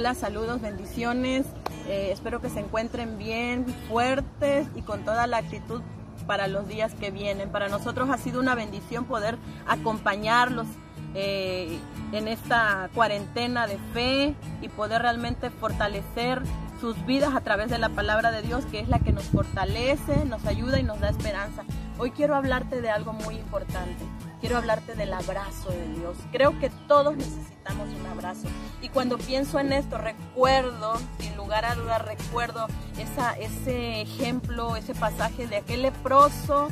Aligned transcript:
Saludos, 0.00 0.62
bendiciones. 0.62 1.44
Eh, 1.86 2.08
espero 2.10 2.40
que 2.40 2.48
se 2.48 2.60
encuentren 2.60 3.18
bien, 3.18 3.66
fuertes 3.86 4.66
y 4.74 4.80
con 4.80 5.04
toda 5.04 5.26
la 5.26 5.36
actitud 5.36 5.82
para 6.26 6.48
los 6.48 6.66
días 6.66 6.94
que 6.94 7.10
vienen. 7.10 7.50
Para 7.50 7.68
nosotros 7.68 8.08
ha 8.08 8.16
sido 8.16 8.40
una 8.40 8.54
bendición 8.54 9.04
poder 9.04 9.36
acompañarlos 9.68 10.66
eh, 11.14 11.78
en 12.12 12.28
esta 12.28 12.88
cuarentena 12.94 13.66
de 13.66 13.76
fe 13.92 14.34
y 14.62 14.70
poder 14.70 15.02
realmente 15.02 15.50
fortalecer 15.50 16.40
sus 16.80 17.04
vidas 17.04 17.34
a 17.34 17.42
través 17.42 17.68
de 17.68 17.76
la 17.76 17.90
palabra 17.90 18.32
de 18.32 18.40
Dios, 18.40 18.64
que 18.64 18.80
es 18.80 18.88
la 18.88 19.00
que 19.00 19.12
nos 19.12 19.24
fortalece, 19.24 20.24
nos 20.24 20.46
ayuda 20.46 20.80
y 20.80 20.82
nos 20.82 20.98
da 20.98 21.10
esperanza. 21.10 21.64
Hoy 21.98 22.10
quiero 22.10 22.34
hablarte 22.34 22.80
de 22.80 22.88
algo 22.88 23.12
muy 23.12 23.36
importante. 23.36 24.02
Quiero 24.40 24.56
hablarte 24.56 24.94
del 24.94 25.12
abrazo 25.12 25.70
de 25.70 25.88
Dios. 25.98 26.16
Creo 26.32 26.58
que 26.58 26.70
todos 26.88 27.16
necesitamos 27.16 27.88
un 27.88 28.06
abrazo. 28.06 28.48
Y 28.80 28.88
cuando 28.88 29.18
pienso 29.18 29.58
en 29.58 29.72
esto, 29.72 29.98
recuerdo, 29.98 30.94
sin 31.18 31.36
lugar 31.36 31.64
a 31.66 31.74
dudas, 31.74 32.02
recuerdo 32.02 32.66
esa, 32.98 33.32
ese 33.34 34.00
ejemplo, 34.00 34.76
ese 34.76 34.94
pasaje 34.94 35.46
de 35.46 35.56
aquel 35.56 35.82
leproso 35.82 36.68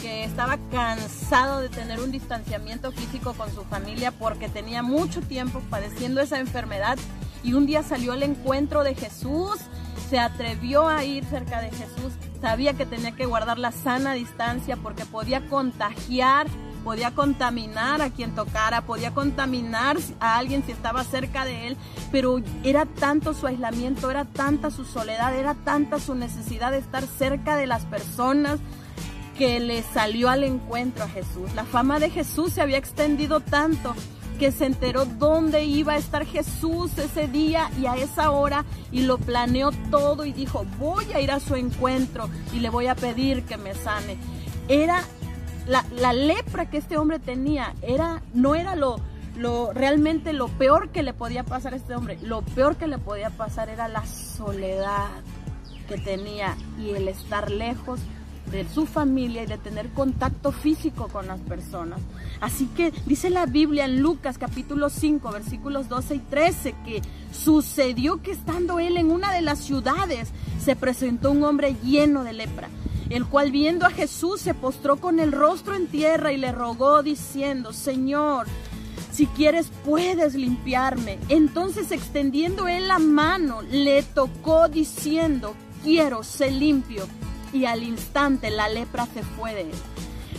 que 0.00 0.22
estaba 0.22 0.58
cansado 0.70 1.60
de 1.60 1.68
tener 1.68 1.98
un 1.98 2.12
distanciamiento 2.12 2.92
físico 2.92 3.34
con 3.34 3.52
su 3.52 3.64
familia 3.64 4.12
porque 4.12 4.48
tenía 4.48 4.82
mucho 4.82 5.20
tiempo 5.20 5.60
padeciendo 5.70 6.20
esa 6.20 6.38
enfermedad 6.38 6.98
y 7.42 7.54
un 7.54 7.66
día 7.66 7.82
salió 7.82 8.12
al 8.12 8.22
encuentro 8.22 8.84
de 8.84 8.94
Jesús, 8.94 9.58
se 10.08 10.18
atrevió 10.18 10.88
a 10.88 11.04
ir 11.04 11.24
cerca 11.24 11.60
de 11.60 11.70
Jesús, 11.70 12.12
sabía 12.40 12.74
que 12.74 12.86
tenía 12.86 13.12
que 13.12 13.26
guardar 13.26 13.58
la 13.58 13.72
sana 13.72 14.12
distancia 14.12 14.76
porque 14.76 15.04
podía 15.04 15.46
contagiar, 15.48 16.46
podía 16.78 17.10
contaminar 17.10 18.02
a 18.02 18.10
quien 18.10 18.34
tocara, 18.34 18.82
podía 18.82 19.12
contaminar 19.12 19.96
a 20.20 20.38
alguien 20.38 20.62
si 20.64 20.72
estaba 20.72 21.04
cerca 21.04 21.44
de 21.44 21.68
él, 21.68 21.76
pero 22.10 22.40
era 22.64 22.86
tanto 22.86 23.34
su 23.34 23.46
aislamiento, 23.46 24.10
era 24.10 24.24
tanta 24.24 24.70
su 24.70 24.84
soledad, 24.84 25.34
era 25.36 25.54
tanta 25.54 25.98
su 25.98 26.14
necesidad 26.14 26.72
de 26.72 26.78
estar 26.78 27.04
cerca 27.04 27.56
de 27.56 27.66
las 27.66 27.84
personas 27.84 28.60
que 29.36 29.60
le 29.60 29.82
salió 29.82 30.28
al 30.28 30.44
encuentro 30.44 31.04
a 31.04 31.08
Jesús. 31.08 31.52
La 31.54 31.64
fama 31.64 32.00
de 32.00 32.10
Jesús 32.10 32.52
se 32.52 32.60
había 32.60 32.78
extendido 32.78 33.40
tanto 33.40 33.94
que 34.38 34.52
se 34.52 34.66
enteró 34.66 35.04
dónde 35.04 35.64
iba 35.64 35.94
a 35.94 35.96
estar 35.96 36.24
Jesús 36.24 36.96
ese 36.96 37.26
día 37.26 37.70
y 37.80 37.86
a 37.86 37.96
esa 37.96 38.30
hora 38.30 38.64
y 38.92 39.02
lo 39.02 39.18
planeó 39.18 39.70
todo 39.90 40.24
y 40.24 40.32
dijo, 40.32 40.64
voy 40.78 41.12
a 41.12 41.20
ir 41.20 41.30
a 41.30 41.40
su 41.40 41.56
encuentro 41.56 42.28
y 42.52 42.60
le 42.60 42.70
voy 42.70 42.86
a 42.86 42.94
pedir 42.94 43.42
que 43.44 43.56
me 43.56 43.74
sane. 43.74 44.16
Era 44.68 45.02
la, 45.68 46.12
lepra 46.12 46.70
que 46.70 46.78
este 46.78 46.96
hombre 46.96 47.18
tenía, 47.18 47.74
era, 47.82 48.22
no 48.32 48.54
era 48.54 48.74
lo, 48.74 49.00
realmente 49.72 50.32
lo 50.32 50.48
peor 50.48 50.88
que 50.90 51.02
le 51.02 51.12
podía 51.12 51.44
pasar 51.44 51.74
a 51.74 51.76
este 51.76 51.94
hombre, 51.94 52.18
lo 52.22 52.42
peor 52.42 52.76
que 52.76 52.86
le 52.86 52.98
podía 52.98 53.30
pasar 53.30 53.68
era 53.68 53.86
la 53.86 54.04
soledad 54.06 55.08
que 55.86 55.98
tenía 55.98 56.56
y 56.78 56.90
el 56.90 57.08
estar 57.08 57.50
lejos 57.50 58.00
de 58.50 58.66
su 58.66 58.86
familia 58.86 59.42
y 59.42 59.46
de 59.46 59.58
tener 59.58 59.90
contacto 59.90 60.52
físico 60.52 61.08
con 61.08 61.26
las 61.26 61.40
personas. 61.40 62.00
Así 62.40 62.66
que 62.66 62.92
dice 63.04 63.28
la 63.28 63.44
Biblia 63.44 63.84
en 63.84 64.00
Lucas 64.00 64.38
capítulo 64.38 64.88
5 64.88 65.30
versículos 65.30 65.88
12 65.88 66.14
y 66.14 66.18
13 66.18 66.74
que 66.86 67.02
sucedió 67.30 68.22
que 68.22 68.30
estando 68.30 68.78
él 68.78 68.96
en 68.96 69.10
una 69.10 69.34
de 69.34 69.42
las 69.42 69.58
ciudades 69.58 70.30
se 70.58 70.76
presentó 70.76 71.30
un 71.30 71.44
hombre 71.44 71.76
lleno 71.84 72.24
de 72.24 72.32
lepra, 72.32 72.68
el 73.10 73.26
cual 73.26 73.50
viendo 73.50 73.86
a 73.86 73.90
Jesús 73.90 74.40
se 74.40 74.54
postró 74.54 74.96
con 74.96 75.20
el 75.20 75.32
rostro 75.32 75.74
en 75.74 75.86
tierra 75.86 76.32
y 76.32 76.36
le 76.36 76.52
rogó 76.52 77.02
diciendo, 77.02 77.72
Señor, 77.72 78.46
si 79.10 79.26
quieres 79.26 79.70
puedes 79.84 80.34
limpiarme. 80.34 81.18
Entonces 81.28 81.90
extendiendo 81.90 82.68
él 82.68 82.88
la 82.88 82.98
mano, 82.98 83.62
le 83.62 84.02
tocó 84.02 84.68
diciendo, 84.68 85.54
quiero, 85.82 86.22
ser 86.22 86.52
limpio 86.52 87.06
y 87.52 87.64
al 87.64 87.82
instante 87.82 88.50
la 88.50 88.68
lepra 88.68 89.06
se 89.06 89.22
fue 89.22 89.54
de 89.54 89.62
él. 89.62 89.76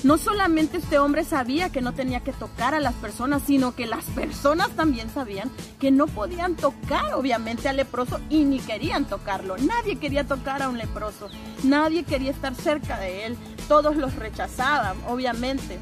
No 0.02 0.18
solamente 0.18 0.78
este 0.78 0.98
hombre 0.98 1.26
sabía 1.26 1.70
que 1.70 1.82
no 1.82 1.94
tenía 1.94 2.22
que 2.22 2.32
tocar 2.32 2.74
a 2.74 2.80
las 2.80 2.94
personas, 2.96 3.44
sino 3.46 3.76
que 3.76 3.86
las 3.86 4.06
personas 4.06 4.70
también 4.70 5.10
sabían 5.10 5.52
que 5.78 5.92
no 5.92 6.08
podían 6.08 6.56
tocar 6.56 7.14
obviamente 7.14 7.68
al 7.68 7.76
leproso 7.78 8.20
y 8.30 8.46
ni 8.46 8.60
querían 8.60 9.06
tocarlo. 9.06 9.58
Nadie 9.58 9.98
quería 9.98 10.24
tocar 10.24 10.62
a 10.62 10.70
un 10.70 10.78
leproso, 10.78 11.28
nadie 11.64 12.04
quería 12.04 12.32
estar 12.32 12.56
cerca 12.56 12.98
de 12.98 13.26
él, 13.26 13.38
todos 13.68 13.98
los 13.98 14.16
rechazaban 14.16 14.96
obviamente 15.08 15.78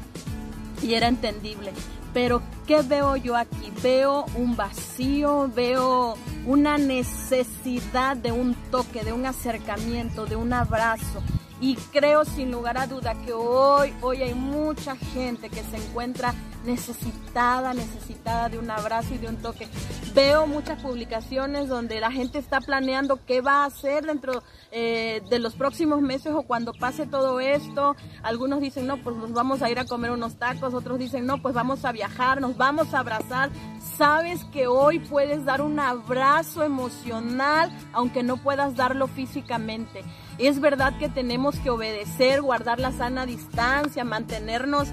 y 0.82 0.94
era 0.94 1.06
entendible. 1.06 1.72
Pero 2.12 2.42
¿qué 2.66 2.82
veo 2.82 3.14
yo 3.16 3.36
aquí? 3.36 3.72
Veo 3.82 4.26
un 4.34 4.56
vacío, 4.56 5.48
veo 5.54 6.16
una 6.48 6.78
necesidad 6.78 8.16
de 8.16 8.32
un 8.32 8.54
toque, 8.70 9.04
de 9.04 9.12
un 9.12 9.26
acercamiento, 9.26 10.24
de 10.24 10.34
un 10.34 10.54
abrazo. 10.54 11.22
Y 11.60 11.74
creo 11.92 12.24
sin 12.24 12.50
lugar 12.50 12.78
a 12.78 12.86
duda 12.86 13.14
que 13.26 13.34
hoy, 13.34 13.92
hoy 14.00 14.22
hay 14.22 14.32
mucha 14.32 14.96
gente 14.96 15.50
que 15.50 15.62
se 15.62 15.76
encuentra 15.76 16.32
necesitada, 16.64 17.74
necesitada 17.74 18.48
de 18.48 18.58
un 18.58 18.70
abrazo 18.70 19.14
y 19.14 19.18
de 19.18 19.28
un 19.28 19.36
toque. 19.36 19.68
Veo 20.14 20.46
muchas 20.46 20.80
publicaciones 20.80 21.68
donde 21.68 22.00
la 22.00 22.10
gente 22.10 22.38
está 22.38 22.60
planeando 22.60 23.24
qué 23.26 23.40
va 23.40 23.64
a 23.64 23.66
hacer 23.66 24.06
dentro 24.06 24.42
eh, 24.70 25.20
de 25.30 25.38
los 25.38 25.54
próximos 25.54 26.00
meses 26.00 26.32
o 26.34 26.42
cuando 26.42 26.72
pase 26.72 27.06
todo 27.06 27.40
esto. 27.40 27.96
Algunos 28.22 28.60
dicen, 28.60 28.86
no, 28.86 28.96
pues 28.98 29.16
nos 29.16 29.32
vamos 29.32 29.62
a 29.62 29.70
ir 29.70 29.78
a 29.78 29.84
comer 29.84 30.10
unos 30.12 30.36
tacos, 30.36 30.74
otros 30.74 30.98
dicen, 30.98 31.26
no, 31.26 31.42
pues 31.42 31.54
vamos 31.54 31.84
a 31.84 31.92
viajar, 31.92 32.40
nos 32.40 32.56
vamos 32.56 32.94
a 32.94 33.00
abrazar. 33.00 33.50
Sabes 33.98 34.44
que 34.52 34.68
hoy 34.68 35.00
puedes 35.00 35.44
dar 35.44 35.60
un 35.60 35.80
abrazo 35.80 36.62
emocional, 36.62 37.76
aunque 37.92 38.22
no 38.22 38.36
puedas 38.36 38.76
darlo 38.76 39.08
físicamente. 39.08 40.04
Es 40.38 40.60
verdad 40.60 40.96
que 41.00 41.08
tenemos 41.08 41.58
que 41.58 41.70
obedecer, 41.70 42.40
guardar 42.40 42.78
la 42.78 42.92
sana 42.92 43.26
distancia, 43.26 44.04
mantenernos 44.04 44.86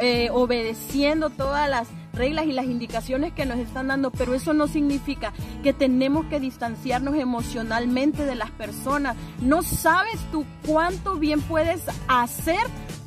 eh, 0.00 0.30
obedeciendo 0.32 1.30
todas 1.30 1.70
las 1.70 1.86
reglas 2.18 2.46
y 2.46 2.52
las 2.52 2.66
indicaciones 2.66 3.32
que 3.32 3.46
nos 3.46 3.58
están 3.58 3.88
dando, 3.88 4.10
pero 4.10 4.34
eso 4.34 4.52
no 4.52 4.68
significa 4.68 5.32
que 5.62 5.72
tenemos 5.72 6.26
que 6.26 6.40
distanciarnos 6.40 7.14
emocionalmente 7.16 8.26
de 8.26 8.34
las 8.34 8.50
personas. 8.50 9.16
No 9.40 9.62
sabes 9.62 10.20
tú 10.30 10.44
cuánto 10.66 11.14
bien 11.14 11.40
puedes 11.40 11.80
hacer 12.08 12.60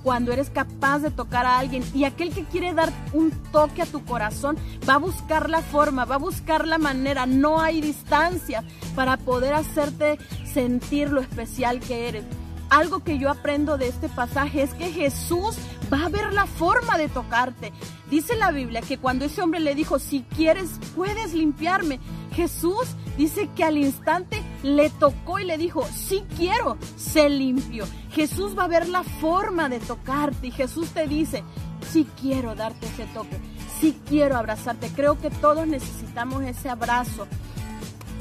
cuando 0.04 0.32
eres 0.32 0.50
capaz 0.50 1.00
de 1.00 1.12
tocar 1.12 1.46
a 1.46 1.60
alguien 1.60 1.84
y 1.94 2.06
aquel 2.06 2.34
que 2.34 2.46
quiere 2.46 2.74
dar 2.74 2.92
un 3.14 3.32
toque 3.52 3.84
a 3.84 3.86
tu 3.86 4.04
corazón 4.04 4.58
va 4.90 4.96
a 4.96 5.00
buscar 5.00 5.50
la 5.50 5.62
forma, 5.62 6.06
va 6.06 6.16
a 6.16 6.20
buscar 6.20 6.68
la 6.68 6.78
manera, 6.78 7.26
no 7.26 7.62
hay 7.62 7.82
distancia 7.82 8.64
para 8.96 9.18
poder 9.18 9.54
hacerte 9.54 10.18
sentir 10.46 11.12
lo 11.12 11.22
especial 11.22 11.80
que 11.80 12.08
eres. 12.08 12.24
Algo 12.70 13.04
que 13.04 13.18
yo 13.18 13.30
aprendo 13.30 13.78
de 13.78 13.90
este 13.90 14.08
pasaje 14.08 14.64
es 14.64 14.74
que 14.74 14.92
Jesús 14.92 15.58
va 15.92 16.06
a 16.06 16.10
ver 16.10 16.34
la 16.34 16.46
forma 16.46 16.98
de 16.98 17.10
tocarte. 17.10 17.74
Dice 18.10 18.36
la 18.36 18.52
Biblia 18.52 18.82
que 18.82 18.98
cuando 18.98 19.26
ese 19.26 19.42
hombre 19.42 19.60
le 19.60 19.76
dijo, 19.76 20.00
si 20.00 20.22
quieres, 20.36 20.80
puedes 20.96 21.34
limpiarme. 21.34 22.00
Jesús 22.34 22.96
dice 23.18 23.50
que 23.56 23.64
al 23.64 23.78
instante 23.78 24.42
le 24.64 24.90
tocó 24.90 25.40
y 25.40 25.46
le 25.46 25.58
dijo, 25.58 25.86
si 25.94 26.22
quiero, 26.38 26.78
se 26.96 27.30
limpio. 27.30 27.86
Jesús 28.12 28.58
va 28.58 28.66
a 28.66 28.70
ver 28.70 28.88
la 28.88 29.04
forma 29.04 29.70
de 29.70 29.80
tocarte 29.80 30.48
y 30.48 30.52
Jesús 30.52 30.90
te 30.90 31.08
dice, 31.08 31.44
si 31.92 32.06
quiero 32.20 32.56
darte 32.56 32.86
ese 32.86 33.06
toque, 33.08 33.38
si 33.80 33.94
quiero 34.08 34.38
abrazarte. 34.38 34.90
Creo 34.96 35.20
que 35.20 35.30
todos 35.30 35.68
necesitamos 35.68 36.44
ese 36.44 36.70
abrazo. 36.70 37.28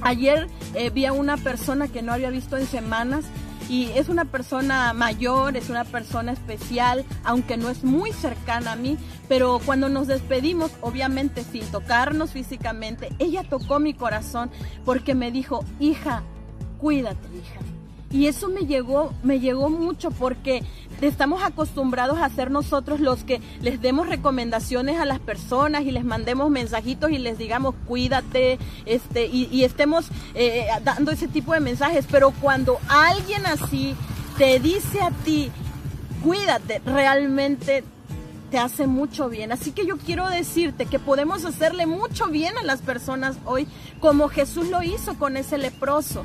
Ayer 0.02 0.48
eh, 0.74 0.90
vi 0.90 1.04
a 1.04 1.12
una 1.12 1.36
persona 1.36 1.86
que 1.88 2.02
no 2.02 2.12
había 2.12 2.30
visto 2.30 2.56
en 2.56 2.66
semanas 2.66 3.26
y 3.70 3.92
es 3.94 4.08
una 4.08 4.24
persona 4.24 4.92
mayor, 4.92 5.56
es 5.56 5.70
una 5.70 5.84
persona 5.84 6.32
especial, 6.32 7.04
aunque 7.22 7.56
no 7.56 7.68
es 7.70 7.84
muy 7.84 8.12
cercana 8.12 8.72
a 8.72 8.76
mí, 8.76 8.98
pero 9.28 9.60
cuando 9.64 9.88
nos 9.88 10.08
despedimos, 10.08 10.72
obviamente 10.80 11.44
sin 11.44 11.64
tocarnos 11.70 12.32
físicamente, 12.32 13.10
ella 13.20 13.44
tocó 13.44 13.78
mi 13.78 13.94
corazón 13.94 14.50
porque 14.84 15.14
me 15.14 15.30
dijo, 15.30 15.64
hija, 15.78 16.24
cuídate, 16.78 17.28
hija. 17.28 17.69
Y 18.12 18.26
eso 18.26 18.48
me 18.48 18.66
llegó, 18.66 19.12
me 19.22 19.38
llegó 19.38 19.70
mucho 19.70 20.10
porque 20.10 20.64
estamos 21.00 21.42
acostumbrados 21.42 22.18
a 22.18 22.28
ser 22.28 22.50
nosotros 22.50 22.98
los 22.98 23.22
que 23.22 23.40
les 23.62 23.80
demos 23.80 24.08
recomendaciones 24.08 24.98
a 24.98 25.04
las 25.04 25.20
personas 25.20 25.82
y 25.82 25.92
les 25.92 26.04
mandemos 26.04 26.50
mensajitos 26.50 27.10
y 27.10 27.18
les 27.18 27.38
digamos 27.38 27.74
cuídate, 27.86 28.58
este, 28.84 29.26
y, 29.26 29.62
estemos 29.62 30.08
eh, 30.34 30.66
dando 30.82 31.12
ese 31.12 31.28
tipo 31.28 31.54
de 31.54 31.60
mensajes. 31.60 32.06
Pero 32.10 32.32
cuando 32.32 32.78
alguien 32.88 33.46
así 33.46 33.94
te 34.36 34.58
dice 34.58 35.00
a 35.00 35.10
ti, 35.10 35.50
cuídate, 36.22 36.82
realmente 36.84 37.84
te 38.50 38.58
hace 38.58 38.86
mucho 38.86 39.28
bien. 39.28 39.52
Así 39.52 39.70
que 39.70 39.86
yo 39.86 39.96
quiero 39.96 40.28
decirte 40.28 40.86
que 40.86 40.98
podemos 40.98 41.44
hacerle 41.44 41.86
mucho 41.86 42.26
bien 42.26 42.58
a 42.58 42.64
las 42.64 42.82
personas 42.82 43.36
hoy, 43.44 43.68
como 44.00 44.28
Jesús 44.28 44.68
lo 44.68 44.82
hizo 44.82 45.14
con 45.14 45.36
ese 45.36 45.58
leproso. 45.58 46.24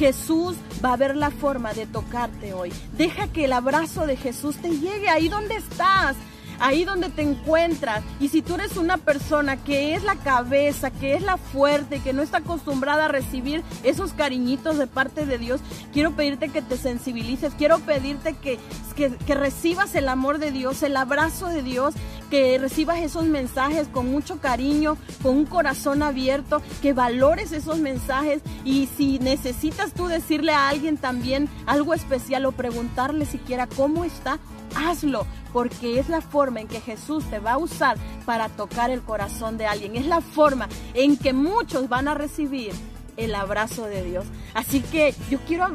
Jesús 0.00 0.56
va 0.82 0.94
a 0.94 0.96
ver 0.96 1.14
la 1.14 1.30
forma 1.30 1.74
de 1.74 1.84
tocarte 1.84 2.54
hoy. 2.54 2.72
Deja 2.96 3.28
que 3.28 3.44
el 3.44 3.52
abrazo 3.52 4.06
de 4.06 4.16
Jesús 4.16 4.56
te 4.56 4.70
llegue 4.70 5.10
ahí 5.10 5.28
donde 5.28 5.56
estás. 5.56 6.16
ahí 6.58 6.84
donde 6.84 7.08
te 7.08 7.22
encuentras. 7.22 8.02
Y 8.18 8.28
si 8.28 8.42
tú 8.42 8.54
eres 8.54 8.76
una 8.76 8.98
persona 8.98 9.56
que 9.56 9.94
es 9.94 10.02
la 10.02 10.16
cabeza, 10.16 10.90
que 10.90 11.14
es 11.14 11.22
la 11.22 11.38
fuerte, 11.38 12.00
que 12.00 12.12
no 12.12 12.20
está 12.20 12.38
acostumbrada 12.38 13.06
a 13.06 13.08
recibir 13.08 13.62
esos 13.82 14.12
cariñitos 14.12 14.76
de 14.76 14.86
parte 14.86 15.24
de 15.24 15.38
Dios, 15.38 15.62
quiero 15.90 16.12
pedirte 16.12 16.50
que 16.50 16.60
te 16.60 16.76
sensibilices, 16.76 17.54
quiero 17.56 17.78
pedirte 17.78 18.34
que, 18.34 18.58
que, 18.94 19.34
recibas 19.34 19.94
el 19.94 20.06
amor 20.06 20.38
de 20.38 20.50
Dios, 20.50 20.82
el 20.82 20.98
abrazo 20.98 21.46
de 21.46 21.62
Dios, 21.62 21.94
que 22.30 22.56
recibas 22.58 22.98
esos 23.00 23.26
mensajes 23.26 23.88
con 23.88 24.10
mucho 24.10 24.40
cariño, 24.40 24.96
con 25.22 25.36
un 25.36 25.44
corazón 25.44 26.02
abierto, 26.02 26.62
que 26.80 26.92
valores 26.92 27.52
esos 27.52 27.78
mensajes 27.78 28.40
y 28.64 28.88
si 28.96 29.18
necesitas 29.18 29.92
tú 29.92 30.06
decirle 30.06 30.52
a 30.52 30.68
alguien 30.68 30.96
también 30.96 31.48
algo 31.66 31.92
especial 31.92 32.46
o 32.46 32.52
preguntarle 32.52 33.26
siquiera 33.26 33.66
cómo 33.66 34.04
está, 34.04 34.38
hazlo, 34.76 35.26
porque 35.52 35.98
es 35.98 36.08
la 36.08 36.20
forma 36.20 36.60
en 36.60 36.68
que 36.68 36.80
Jesús 36.80 37.24
te 37.24 37.40
va 37.40 37.52
a 37.52 37.58
usar 37.58 37.96
para 38.24 38.48
tocar 38.48 38.90
el 38.90 39.02
corazón 39.02 39.58
de 39.58 39.66
alguien, 39.66 39.96
es 39.96 40.06
la 40.06 40.20
forma 40.20 40.68
en 40.94 41.16
que 41.16 41.32
muchos 41.32 41.88
van 41.88 42.08
a 42.08 42.14
recibir 42.14 42.72
el 43.20 43.34
abrazo 43.34 43.86
de 43.86 44.02
Dios. 44.02 44.24
Así 44.54 44.80
que 44.80 45.14
yo 45.30 45.38
quiero 45.46 45.66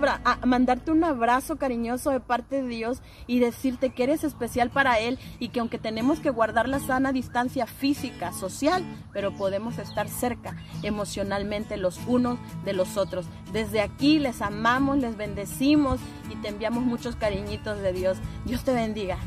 mandarte 0.45 0.91
un 0.91 1.03
abrazo 1.03 1.57
cariñoso 1.57 2.09
de 2.09 2.19
parte 2.19 2.61
de 2.61 2.67
Dios 2.67 3.01
y 3.27 3.39
decirte 3.39 3.91
que 3.91 4.03
eres 4.03 4.23
especial 4.23 4.71
para 4.71 4.99
Él 4.99 5.19
y 5.39 5.49
que 5.49 5.59
aunque 5.59 5.77
tenemos 5.77 6.19
que 6.19 6.31
guardar 6.31 6.67
la 6.67 6.79
sana 6.79 7.11
distancia 7.11 7.67
física, 7.67 8.33
social, 8.33 8.83
pero 9.13 9.35
podemos 9.35 9.77
estar 9.77 10.09
cerca 10.09 10.57
emocionalmente 10.83 11.77
los 11.77 11.99
unos 12.07 12.39
de 12.65 12.73
los 12.73 12.97
otros. 12.97 13.27
Desde 13.53 13.81
aquí 13.81 14.19
les 14.19 14.41
amamos, 14.41 14.97
les 14.97 15.15
bendecimos 15.15 15.99
y 16.31 16.35
te 16.37 16.49
enviamos 16.49 16.83
muchos 16.83 17.15
cariñitos 17.15 17.79
de 17.81 17.93
Dios. 17.93 18.17
Dios 18.45 18.63
te 18.63 18.73
bendiga. 18.73 19.17